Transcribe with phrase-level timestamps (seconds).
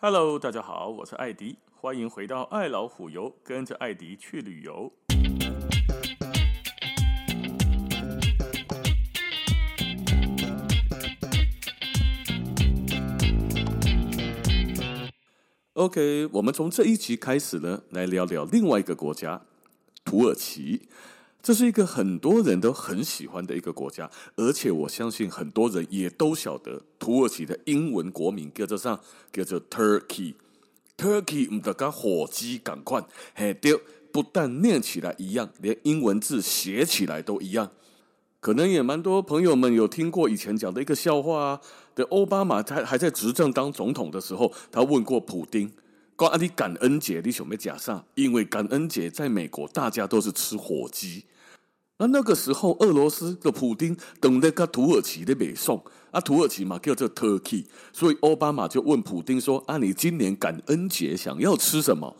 [0.00, 4.92] Hello，大家好，我是艾迪，欢迎回到爱老虎游，跟着艾迪去旅游。
[15.72, 19.42] OK，我们从这一集开始呢，来聊聊另外一个国家——
[20.06, 20.88] 土耳其。
[21.48, 29.00] 这是一个很多人都很喜欢的一个国家，而且我相信很多人也都晓得土耳其的英文国名叫做啥？
[29.32, 30.34] 叫做 Turkey。
[30.98, 33.02] Turkey 唔得个火鸡赶快，
[33.34, 33.80] 嘿对，
[34.12, 37.70] 不但念起来一样，连英文字写起来都一样。
[38.40, 41.60] 可能也蛮多朋友们有听过以前讲的一个笑话啊，
[41.94, 45.72] 的奥巴马他还在执政当总统的时候，他问过普丁。
[46.14, 48.04] 关阿你感恩节，你想没假啥？
[48.16, 51.24] 因为感恩节在美国，大家都是吃火鸡。
[51.98, 62.16] 那那个时候，俄罗斯的普丁等那个土耳其的北宋啊，土耳其嘛叫做 Turkey，所以奥巴马就问普丁说：“啊，你今年感恩节想要吃什么？”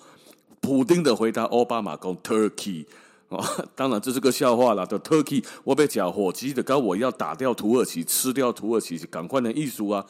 [0.61, 2.85] 普丁的回答：“奥巴马讲 Turkey
[3.29, 3.39] 啊，
[3.77, 4.85] 当然这是个笑话了。
[4.85, 10.05] 的 Turkey，我被讲火鸡的，刚我要打掉土耳其，吃掉土耳其，赶快的艺术啊！”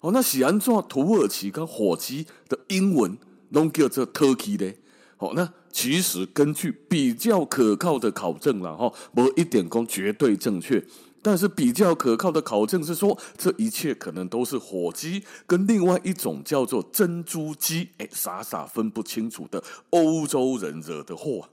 [0.00, 3.16] 哦，那喜安做土耳其跟火鸡的英文
[3.52, 4.74] 都叫做 Turkey 的。
[5.18, 10.82] 哦，那其实根据比较可靠的考证了哈，不一点功绝对正确，
[11.20, 21.50] 但是比较可靠的考证是说，这一切可能都是火鸡跟另外一种叫做珍珠鸡，哎，傻傻分不清楚的欧洲人惹的祸。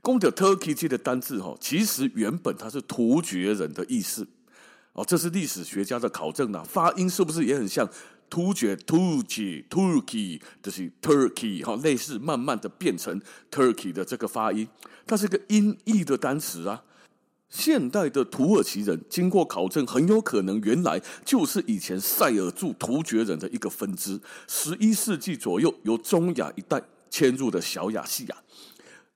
[0.00, 4.28] 公的 Turkey 这个单字哈，其实原本它是突厥人的意思。
[4.92, 7.90] 哦，这是历史学家的考证呐，发音是不是也很像
[8.32, 14.66] 突厥 Turkey Turkey 就是 Turkey 哈，类似慢慢的变成 Turkey 的这个发音，
[15.06, 16.82] 它是个音译的单词啊。
[17.50, 28.36] 现代的土耳其人经过考证，很有可能原来就是以前塞尔柱突厥人的一个分支，十一世纪左右由中亚一带迁入的小亚细亚。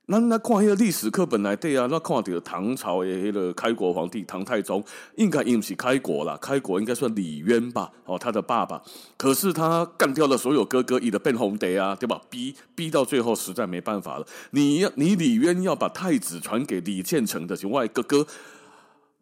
[0.09, 4.81] 那那看迄个历史课本来对啊，那看到唐朝的那个开国皇帝唐太宗，
[5.15, 8.81] 应该应不是开国啦，开国应该算李渊吧，哦，他的爸爸。
[9.17, 12.21] 可是他干掉了所有哥哥，以的变红蝶啊，对吧？
[12.29, 18.25] 逼逼到最后实在没办法了，你要你李渊要把太子传给李建成的另外哥哥。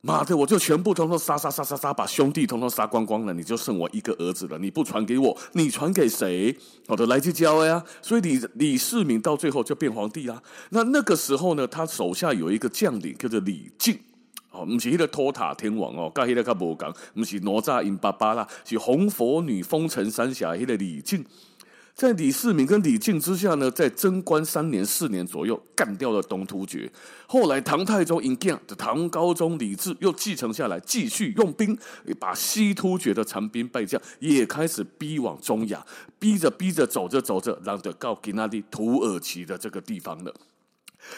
[0.05, 0.37] 妈的！
[0.37, 4.59] 我就全部通通杀杀杀杀杀，把兄弟通通杀光光了，你就剩我一个儿子了。
[4.59, 6.55] 你不传给我，你传给谁？
[6.85, 7.83] 我的来去教呀。
[8.03, 10.39] 所以李李世民到最后就变皇帝啦。
[10.69, 13.97] 那那个时候呢，他手下有一个将领叫做李靖，
[14.51, 21.25] 哦，不是那个托塔天王哦，跟那个不讲，不是哪吒因爸爸啦，是红佛女封神三侠那个李靖。
[21.95, 26.91] 在李世民跟李靖之下呢，在贞观三年、四年左右干掉了东突厥。
[27.25, 31.77] 后来唐太宗引进的唐高宗李治又继承下来，继续用兵，
[32.19, 35.85] 把西突厥的残兵败将也开始逼往中亚，
[36.19, 40.33] 逼着逼着走着走着，让得到给那里土耳其的这个地方了。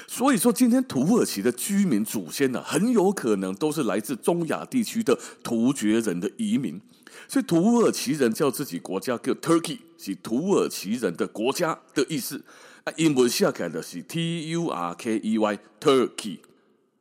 [0.06, 6.80] 所以说，今天土耳其的居民祖先呢，很有可能都是来自中亚地区的突厥人的移民。
[7.28, 12.44] 所以土耳其人叫自己国家叫 Turkey，是土耳其人的国家的意思。
[12.84, 16.40] 啊，英文写起来的是 T U R K E Y，Turkey。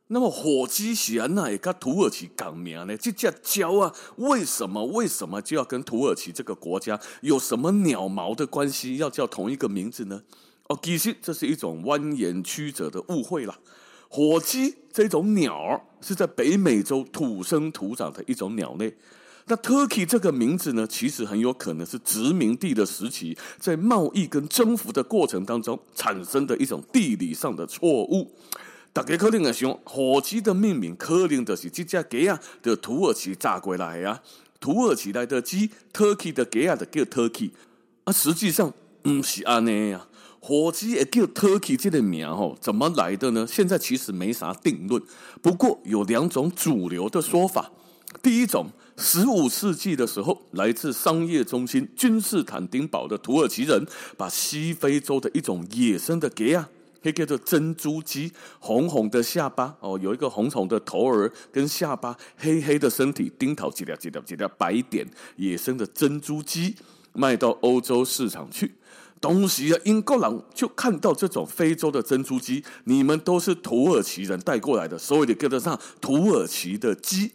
[0.09, 2.95] 那么火鸡喜安娜也跟土耳其港名呢？
[2.97, 3.93] 这叫焦啊？
[4.15, 4.85] 为什么？
[4.85, 8.97] 为什么就要跟土耳其这个国家有什么鸟毛的关系？
[8.97, 10.23] 要叫同一个名字呢？
[10.69, 13.59] 哦，其实这是一种蜿蜒曲折的误会啦。
[14.09, 18.95] 火鸡这种鸟是在北美洲土生土长的一种鸟类。
[19.49, 28.29] 那 Turkey 这个名字呢，其实很有可能是殖民地的时期，在贸易跟征服的过程当中产生的一种地理上的错误。
[28.91, 34.21] 大家可能会想，火鸡的命名可能就是这只鸡啊的土耳其炸过来啊，
[34.59, 37.51] 土耳其来的鸡，Turkey 的鸡啊的叫 Turkey
[38.03, 39.49] 啊，实际上不是这
[39.91, 40.07] 样啊，
[40.41, 43.47] 火鸡也叫 Turkey 这个名哦，怎么来的呢？
[43.49, 45.01] 现在其实没啥定论，
[45.41, 47.71] 不过有两种主流的说法，
[48.21, 48.69] 第一种。
[48.97, 53.85] 十五世纪的时候，来自商业中心君士坦丁堡的土耳其人，
[54.17, 56.67] 把西非洲的一种野生的鸡啊，
[57.03, 66.75] 可以叫做珍珠鸡，红红的下巴哦，有一个红红的头儿跟下巴，黑黑的身体，丁头几条几条几条白点，野生的珍珠鸡
[67.13, 68.73] 卖到欧洲市场去。
[69.21, 77.33] 东西啊，英国人就看到这种非洲的珍珠鸡，你们都是土耳其人带过来的，所以你跟得上土耳其的鸡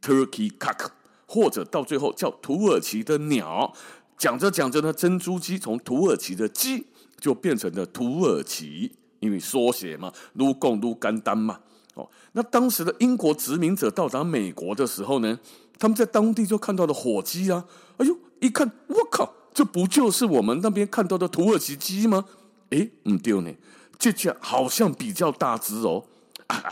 [0.00, 0.90] ，Turkey cock。
[1.32, 3.72] 或者到最后叫土耳其的鸟，
[4.18, 6.84] 讲着讲着呢，珍珠鸡从土耳其的鸡
[7.20, 8.90] 就变成了土耳其，
[9.20, 11.60] 因为缩写嘛，撸贡撸干丹嘛。
[11.94, 15.38] 哦，那当时的英国殖民者到达美国的时候呢，
[15.78, 17.64] 他们在当地就看到了火鸡啊，
[17.98, 22.24] 哎呦，一看，我靠，这不就是我们那边看到的土耳其鸡吗？
[22.70, 23.52] 哎，唔丢呢，
[23.96, 26.06] 这家好像比较大只哦。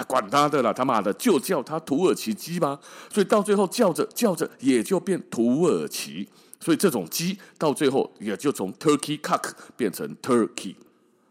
[0.06, 2.78] 管他的啦，他妈的，就叫它土耳其鸡吧。
[3.12, 6.28] 所以到最后叫着叫着，也就变土耳其。
[6.60, 10.75] 所以这种鸡到最后也就从 Turkey cock 变成 Turkey。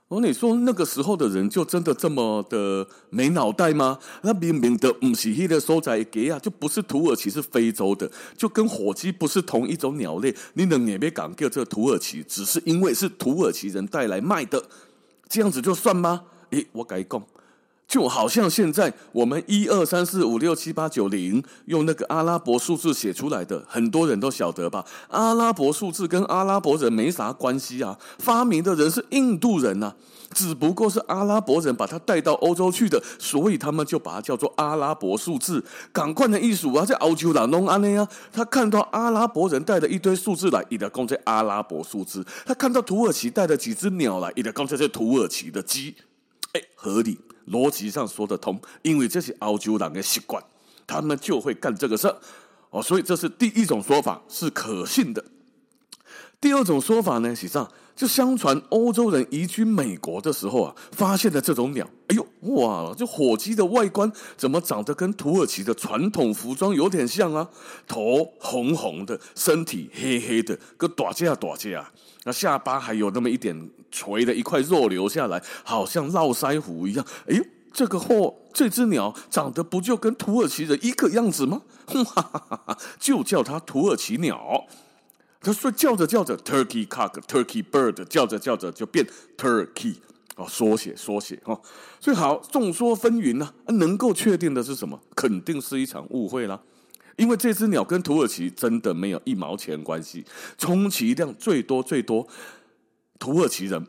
[0.07, 3.99] 哦，你说那个时候的人就真的这么的没脑袋吗？
[4.21, 10.33] 那明明的唔是迄个所在给啊，就不是土耳其，是非洲的，就跟火鸡不是同一种鸟类。
[10.53, 14.63] 你能也别敢叫这土耳其，只是因为是土耳其人带来卖的，
[15.27, 16.23] 这样子就算吗？
[16.51, 17.21] 诶，我改讲。
[17.88, 24.86] 就好像现在我们一二三四五六七八九零用那个阿拉伯数字写出来的，很多人都晓得吧？
[25.07, 29.94] 阿拉伯数字跟阿拉伯人没啥关系啊，发明的人是印度人呐，
[30.34, 35.63] 只不过是阿拉伯人把它带到欧洲去的，所以他们就把它叫做阿拉伯数字。
[35.94, 45.95] 赶快的艺术啊，在欧洲人弄安呢啊，他看到阿拉伯人带了一堆数字来，一的讲这阿拉伯数字；他看到土耳其带了几只鸟来，一的讲这是土耳其的鸡，
[46.51, 47.18] 哎，合理。
[47.51, 50.44] 逻辑上说得通，因为这是欧洲人的习惯，
[50.85, 52.13] 他们就会干这个事
[52.69, 55.23] 哦，所以这是第一种说法是可信的。
[56.39, 67.50] 第二种说法呢，实际上就相传欧洲人移居美国的时候啊，发现了这种鸟，哎呦哇，这火鸡的外观怎么长得跟土耳其的传统服装有点像啊？
[67.88, 71.91] 头红红的，身体黑黑的，个大架大架啊，
[72.27, 77.06] 那下巴还有那么一点垂的一块肉留下来，好像络腮胡一样。
[77.25, 81.62] 哎呦，这个货，这只鸟长得不就跟土耳其人一个样子吗？
[81.85, 84.65] 哈哈哈哈，就叫它土耳其鸟。
[85.39, 89.07] 他说叫着叫着，Turkey cock，Turkey bird，叫着叫着就变
[89.38, 89.95] Turkey
[90.35, 91.57] 哦，缩写缩写哈。
[92.01, 95.00] 所以好，众说纷纭呢，能够确定的是什么？
[95.15, 96.59] 肯定是一场误会啦。
[97.17, 100.25] 因为这只鸟跟土耳其真的没有一毛钱关系，
[100.57, 102.25] 充其量最多最多，
[103.19, 103.85] 土耳其人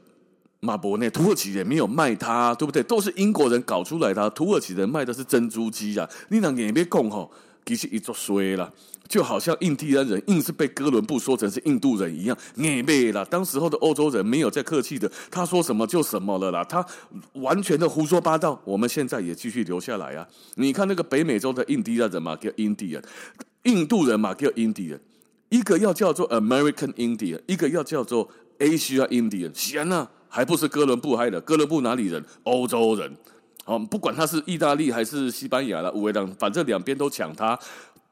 [0.61, 2.83] 马博内，土耳其人没有卖它，对不对？
[2.83, 7.31] 都是英国人搞出来的，土耳其人卖的是珍珠鸡呀，你俩也别讲吼。
[7.69, 8.73] 其实一座衰了，
[9.07, 13.23] 就好像印第安人硬是被哥伦布说成是印度人一样，你背了。
[13.27, 16.83] 当时候的欧洲人没有再客气的，他说什么就什么了啦，他
[17.35, 18.59] 完全的胡说八道。
[18.65, 20.27] 我们现在也继续留下来啊！
[20.55, 23.03] 你看那个北美洲的印第安人嘛，叫 Indian；
[23.65, 24.99] 印度人嘛，叫 Indian。
[25.51, 29.51] 一个要叫做 American Indian，一个要叫做 Asia Indian。
[29.53, 31.39] 闲呐，还不是哥伦布害的？
[31.43, 32.25] 哥伦布哪里人？
[32.45, 33.15] 欧洲人。
[33.69, 37.59] 哦，不管他是意大利还是西班牙了，五位党反正两边都抢他。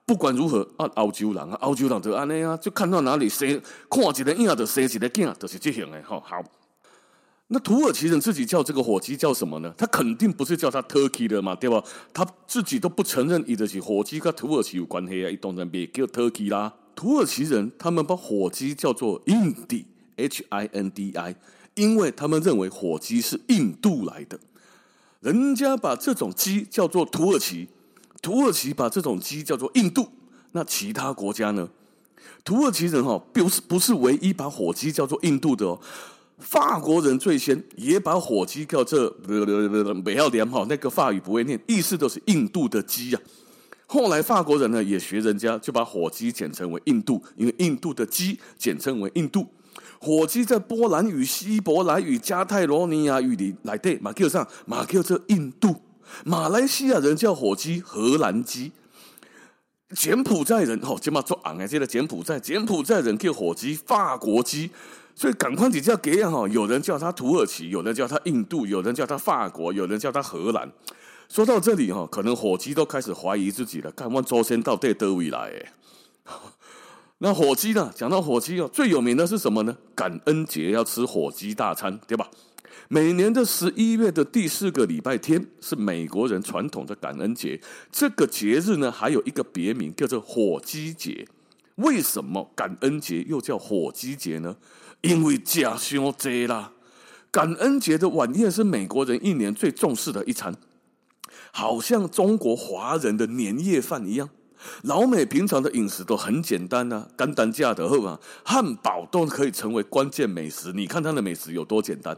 [0.05, 3.59] 不管如何啊，欧洲人啊，欧洲人就安尼啊，就看到哪里谁
[3.89, 6.23] 看一个影就生一个囝，就是这样的哈。
[6.23, 6.45] 好，
[7.47, 9.75] 那土耳其人自己叫这个火鸡叫什么呢？
[9.79, 11.83] 他肯定不是叫他 Turkey 的嘛，对吧？
[12.13, 16.75] 他自己都不承认，伊就是火鸡跟土耳其有关系啊，伊当然别叫 Turkey 啦。
[16.95, 21.35] 土耳其人他们把火鸡叫做 Indi，H I N D I，
[21.75, 24.39] 因为他们认为火鸡是印度来的。
[25.21, 27.69] 人家把这种鸡叫做土耳其，
[28.23, 30.09] 土耳其把这种鸡叫做印度，
[30.53, 31.69] 那其他国家呢？
[32.45, 35.81] 土耳其人哈，不是不是唯一把火鸡叫做印度的哦。
[36.39, 39.11] 法国人最先也把火鸡叫做
[40.05, 43.21] 不要脸哈，那个法语不会念，意思都是印度的鸡呀。
[43.87, 49.47] 后来法国人呢也学人家，就把火鸡简称为印度，因为印度的鸡简称为印度。
[50.01, 55.83] 火鸡在波兰语、希伯来语、加泰罗尼亚语里来对，马叫上马叫这印度，
[56.25, 58.73] 马来西亚人叫火鸡荷兰鸡，
[59.95, 64.71] 柬埔寨人吼，这么做昂哎，这个柬埔寨柬埔寨人叫火鸡法国鸡，
[65.15, 70.71] 所以赶快你叫给样哈，有人叫他土耳其，有人叫他印度，有人叫他法国，有人叫他荷兰。
[71.29, 75.73] 说到这里哈，可能火鸡都开始怀疑自己了，看我祖先到底得位来。
[77.19, 77.91] 那火鸡呢？
[77.95, 79.75] 讲到火鸡哦，最有名的是什么呢？
[79.95, 82.29] 感恩节要吃火鸡大餐，对吧？
[82.89, 87.59] 每年的十一月的第四个礼拜天是美国人传统的感恩节。
[87.91, 91.27] 这个节日呢，还有一个别名叫做火鸡节。
[91.77, 94.55] 为什么感恩节又叫火鸡节呢？
[95.01, 96.73] 因为假伤济啦。
[97.31, 100.55] 感恩节的晚宴是美国人一年最重视的一餐，
[101.51, 104.29] 好像中国华人的年夜饭一样。
[104.83, 110.73] 老美平常的饮食都很简单呐，简单价的后啊，汉堡都可以成为关键美食。
[110.73, 112.17] 你看他的美食有多简单，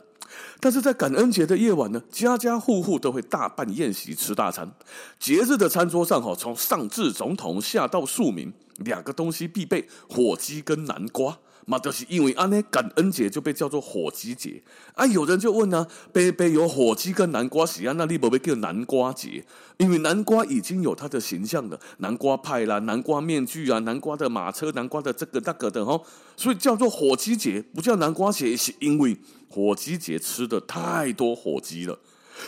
[0.61, 4.71] 但是在感恩节的夜晚呢，家家户户都会大办宴席吃大餐。
[5.19, 11.39] 节日的餐桌上哈，从上至总统，下到庶民，两个东西必备：火鸡跟南瓜。
[11.69, 14.63] 嘛，就是因为安呢，感恩节就被叫做火鸡节
[14.95, 15.05] 啊。
[15.07, 19.45] 有人就问呢、啊，北北有火鸡跟南瓜喜啊，那你不会叫南瓜节？
[19.77, 26.03] 因为南瓜已经有它的形象了，南瓜派啦，南瓜面具啊，南瓜的马车，南瓜的这个那个的哦，
[26.37, 29.17] 所以叫做火鸡节，不叫南瓜节，是因为
[29.51, 31.99] 火鸡节吃的太多火鸡了。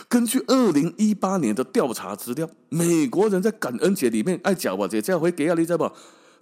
[0.09, 5.93] 根据二零一八年的调查资料，美国人在感恩节里面爱讲话这这回给啊，你知道不？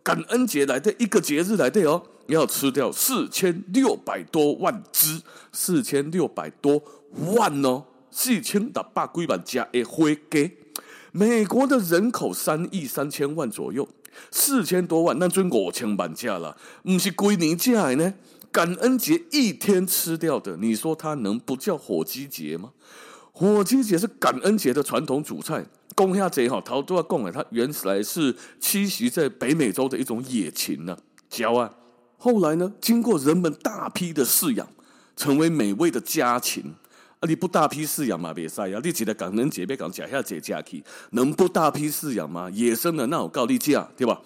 [0.04, 6.82] 感恩节来的一个节日来的哦，要吃掉四千六百多万只，四千六百多
[7.36, 10.52] 万哦，四千六百几万家的火鸡。
[11.12, 13.88] 美国的人口三亿三千万左右，
[14.32, 18.14] 四千多万，那就五千万家了，不是归你家呢？
[18.52, 22.72] 感恩节一天吃掉的，你说它能不叫火鸡节吗？
[23.32, 25.66] 火鸡节是感恩节的传统主菜。
[26.00, 30.98] 公鸭贼哈，他都要供哎，它原来是栖息在北美洲的一种野禽呢，
[31.36, 31.70] 鸟啊。
[32.18, 34.66] 后来呢，经过人们大批的饲养，
[35.18, 36.64] 成为美味的家禽
[37.20, 37.28] 啊。
[37.28, 38.80] 你不大批饲养嘛，别塞呀。
[38.82, 42.50] 你记得感恩节别讲假下节假期，能不大批饲养吗？
[42.54, 44.22] 野生的那种高丽价，对吧？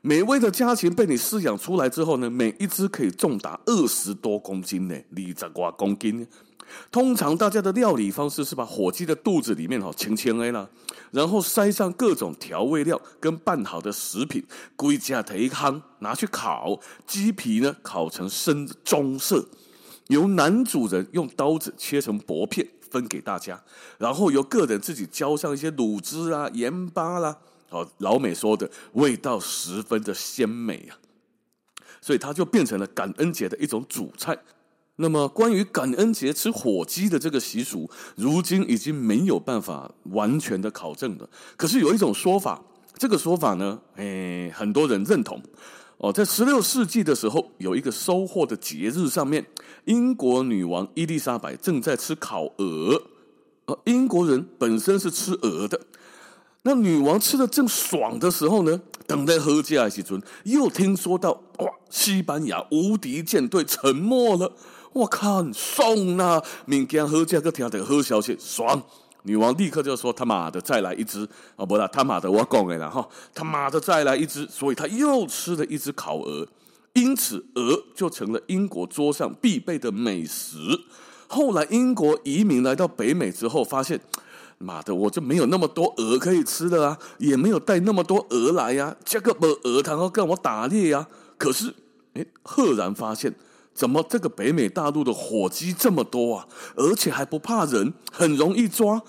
[0.00, 6.24] 美味的家禽被你饲养出来之后呢，每一只可以重达二十多公斤呢，二十多公斤。
[6.90, 10.68] 通常大家的料理方式是把火鸡的肚子里面哈清清 A 啦，
[11.10, 14.44] 然后塞上各种调味料跟拌好的食品，
[14.76, 19.48] 归家提汤拿去烤，鸡皮呢烤成深棕色，
[20.08, 23.62] 由男主人用刀子切成薄片分给大家，
[23.98, 30.96] 然后由个人自己浇上一些卤汁啊、盐巴啦，好老美说的味道十分的鲜美啊，
[32.00, 34.38] 所以它就变成了感恩节的一种主菜。
[35.00, 41.30] 那么，关于感恩节吃火鸡的这个习俗，如今已经没有办法完全的考证了。
[41.56, 42.60] 可是有一种说法，
[42.96, 45.40] 这个说法呢，诶，很多人认同。
[45.98, 49.46] 哦，在十六世纪的时候，有一个收获的节日上面，
[49.84, 53.02] 英国女王伊丽莎白正在吃烤鹅。
[53.66, 55.80] 呃，英国人本身是吃鹅的，
[56.62, 64.56] 那女王吃的正爽的时候呢，等待喝鸡的时阵，又听说到哇，西班牙无敌舰队沉没了。
[64.92, 66.42] 我靠，爽呐！
[66.66, 68.82] 明天喝这个听的好消息，爽！
[69.24, 73.06] 女王立刻就说：“他妈的，再来一只！”哦，不啦，他妈的，我讲的啦哈！
[73.34, 74.46] 他妈的，再来一只！
[74.46, 76.46] 所以他又吃了一只烤鹅，
[76.94, 80.56] 因此鹅就成了英国桌上必备的美食。
[81.26, 84.00] 后来英国移民来到北美之后，发现
[84.56, 91.06] 妈的，我就没有那么多鹅可以吃的啊，也没有带那么多鹅来呀，这个没鹅，然后跟我打猎呀。
[91.36, 91.74] 可是，
[92.14, 93.34] 哎，赫然发现。
[93.78, 96.48] 怎么这个北美大陆的火鸡这么多啊？
[96.74, 99.00] 而且还不怕人，很容易抓。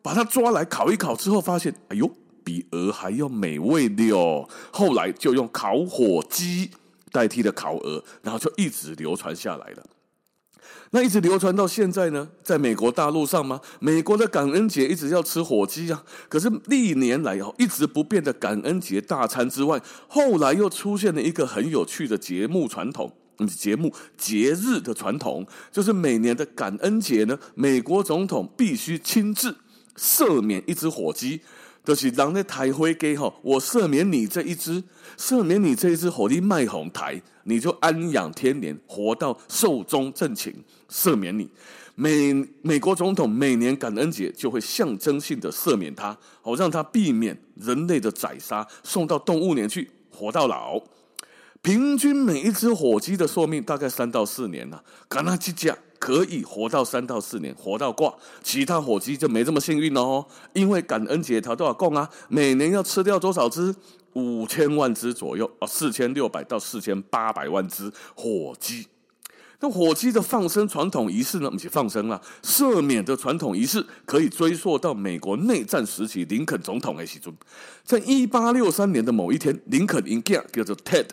[0.00, 2.10] 把它抓来烤一烤之后，发现哎呦，
[2.42, 4.48] 比鹅还要美味的哦。
[4.72, 6.70] 后来就用烤火鸡
[7.12, 9.84] 代替了烤鹅，然后就一直流传下来了。
[10.92, 12.30] 那一直流传到现在呢？
[12.42, 13.60] 在美国大陆上吗？
[13.78, 16.02] 美国的感恩节一直要吃火鸡啊。
[16.30, 19.78] 可是历年来哦，一直不变的感恩节大餐之外，
[20.08, 23.12] 后来又出现了一个很有趣的节目传统。
[23.46, 29.56] 节目节日的传统就是每年的感恩节呢，美国总统必须亲自
[29.96, 31.40] 赦免一只火鸡，
[31.84, 34.82] 就是让那台灰给哈，我赦免你这一只，
[35.18, 40.54] 赦免你这一只火鸡卖红台，你就安养天年，活到寿终正寝，
[40.90, 41.48] 赦免你。
[41.96, 50.82] 美美国总统每年感恩节就会象征性的赦免他，好让他避免人类的宰杀，送到动物园去，活到老。
[51.64, 54.78] 平均每一只火鸡的寿命大概三到四年呐，
[55.08, 60.26] 干那几家可以活到三到四年，活到挂，其他火鸡就没这么幸运哦。
[60.52, 63.74] 因为感恩节它都要供啊，每年要吃掉多少只？
[64.12, 68.86] 五千万只左右啊，四千六百到四千八百万只火鸡。
[69.60, 71.50] 那火鸡的放生传统仪式呢？
[71.50, 77.34] 不是放生了，赦免的传统仪式可以追溯到美国内战时期，林肯总统的时阵，
[77.82, 81.06] 在一八六三年的某一天，林肯因囝叫做 Ted。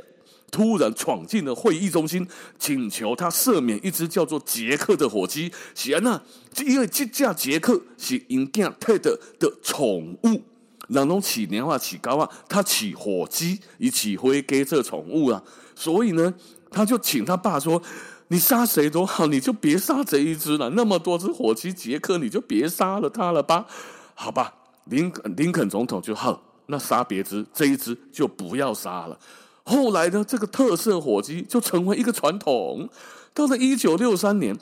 [0.51, 2.27] 突然闯进了会议中心，
[2.59, 5.51] 请求他赦免一只叫做杰克的火鸡。
[5.73, 6.21] 显然呢，
[6.65, 10.43] 因为这架杰克是因囝泰德的宠物，
[10.89, 15.41] 然后起年华起高啊，他起火鸡，以起灰给这宠物啊，
[15.73, 16.33] 所以呢，
[16.69, 17.81] 他就请他爸说
[18.27, 20.71] ：“你杀谁都好，你就别杀这一只了。
[20.71, 23.65] 那么多只火鸡，杰克你就别杀了他了吧？
[24.13, 24.55] 好吧。”
[24.85, 29.17] 林林肯总统就好，那杀别只，这一只就不要杀了。
[29.63, 32.89] 后来呢，这个特色火鸡就成为一个传统。
[33.33, 34.57] 到了一九六三年，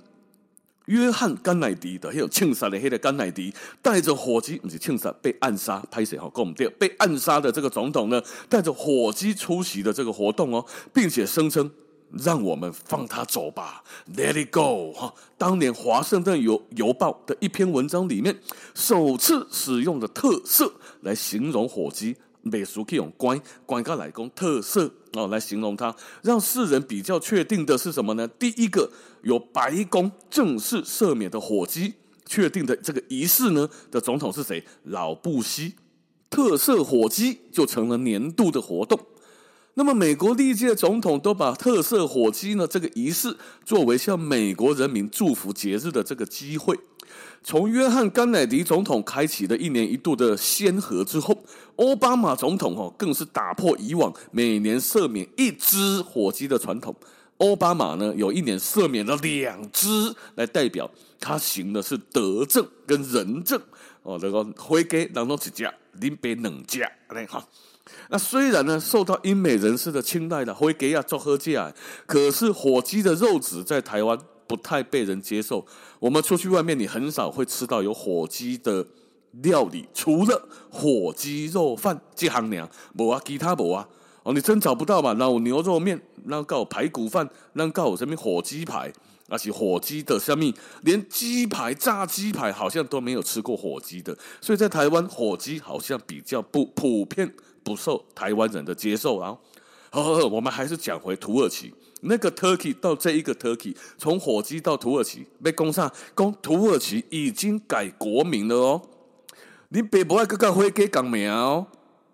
[0.86, 6.70] 约翰甘乃迪的还有庆杀的黑的甘乃迪带着火鸡，不是庆杀被暗杀，拍谁好共掉？
[6.77, 11.70] 被暗杀的这个总统呢，带着火鸡出席的这个活动哦，并且声称
[12.12, 13.84] 让我们放他走吧
[14.15, 14.91] ，Let it go！
[14.94, 18.39] 哈，当年《华盛顿邮邮报》的一篇文章里面，
[18.74, 28.27] 首次使用的特色来形容火鸡，美俗可以用关关个来讲特色哦来形容它，让世人比较确定的是什么呢？
[28.27, 28.91] 第一个
[29.24, 31.93] 由白宫正式赦免的火鸡，
[32.25, 34.63] 确定的这个仪式呢的总统是谁？
[34.84, 35.75] 老布希，
[36.29, 39.00] 特赦火鸡就成了年度的活动。
[39.75, 46.77] 那么，美国历届总统都把特赦火鸡呢这个仪式作为向美国人民祝福节日的这个机会。
[47.42, 51.38] 从约翰甘乃迪总统开启了一年一度的先河之后，
[51.78, 56.96] 奥巴马总统哦更是打破以往每年赦免一只火鸡的传统。
[57.38, 60.89] 奥巴马呢有一年赦免了两只，来代表
[61.20, 63.60] 他行的是德政跟仁政
[64.04, 64.20] 哦。
[64.20, 67.48] 这个火鸡当中几家，林北冷家来哈。
[68.10, 71.74] 那虽然呢受到英美人士的青睐的，会给亚做喝价，
[72.06, 75.63] 可是火鸡的肉质在台湾不太被人接受。
[76.00, 78.84] 我们出去外面，你很少会吃到有火鸡的
[79.44, 83.88] 料理，除了火鸡肉饭这行娘，无啊，其他无啊。
[84.24, 85.13] 哦，你真找不到嘛？
[85.13, 88.91] 然后牛肉面，然后搞排骨饭，然后搞什么火鸡排，
[89.27, 90.51] 而且火鸡的下面
[90.82, 97.32] 连鸡排、炸鸡排好像都没有吃过火鸡的，所以在台湾火鸡好像比较不普遍。
[97.62, 99.38] 不受台湾人的接受啊！
[99.91, 108.82] 好，好，好，我们还是讲回土耳其那个 Turkey 到这一个 Turkey，从火鸡到土耳其被攻上，攻土耳其已经改国名了哦。
[109.70, 111.68] 你别不爱个个会给港苗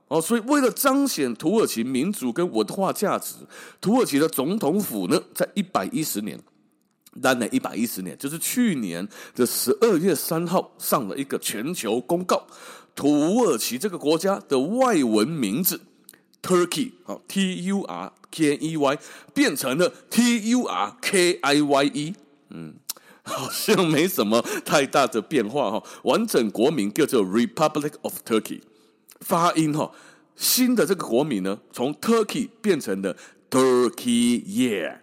[0.08, 3.36] 哦，所以为了彰显土耳其民族跟文化价值，
[3.80, 6.40] 土耳其的总统府呢，在一百一十年，
[7.22, 12.46] 当年一百一十年就是去年的十二月三号上了一个全球公告。
[12.94, 15.82] 土耳其这个国家的外文名字
[16.42, 18.98] Turkey 好 T U R K E Y
[19.34, 22.14] 变成了 T U R K I Y E，
[22.50, 22.76] 嗯，
[23.24, 25.84] 好像没什么太大的变化哈。
[26.04, 28.62] 完整国名叫做 Republic of Turkey，
[29.22, 29.92] 发音哈，
[30.36, 33.16] 新的这个国名呢，从 Turkey 变成了
[33.50, 34.98] Turkey Yeah，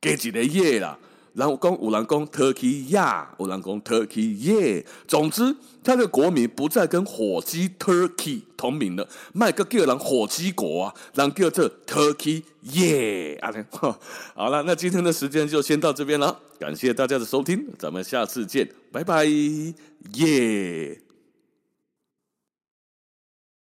[0.00, 0.98] 给几个 Yeah 啦。
[1.34, 4.84] 然后讲有人讲 Turkey 呀，有人讲 Turkey 耶。
[5.08, 13.38] 总之，它的国名不再跟火鸡 Turkey 同名了，卖个叫人火鸡国啊，人叫做 Turkey 耶。
[13.40, 13.50] 啊
[14.34, 21.00] 好了，那今天的时间就先到这边了，感谢大家的收听，咱们下次见，拜拜耶。